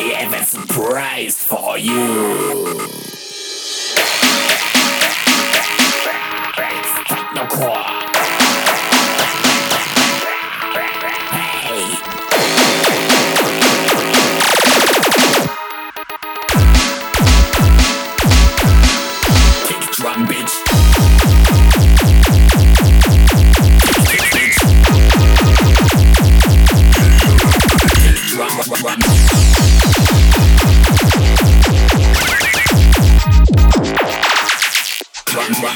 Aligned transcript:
I 0.00 0.14
have 0.14 0.32
a 0.32 0.42
surprise 0.42 1.36
for 1.36 1.76
you. 1.76 3.09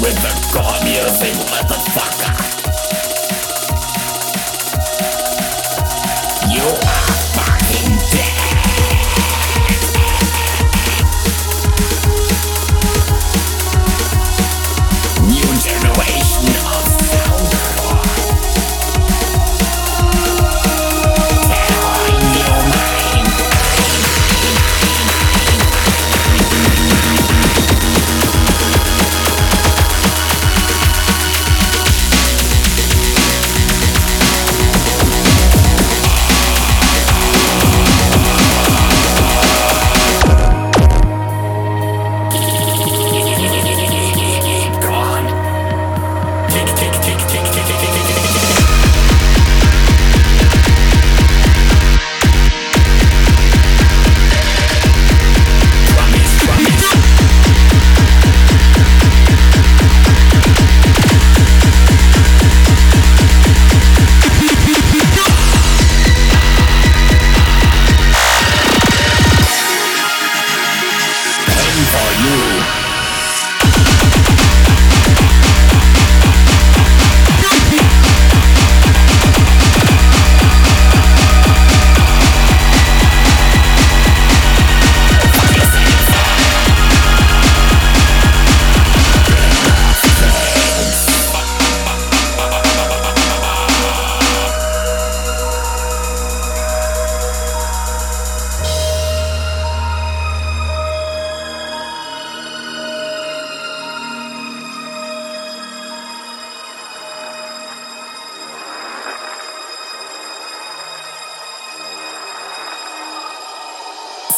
with 0.01 0.15
the 0.21 0.33
core 0.53 0.79
music, 0.83 1.33
motherfucker. 1.49 2.35
You 6.51 6.80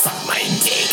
Suck 0.03 0.27
my 0.27 0.43
dick. 0.59 0.92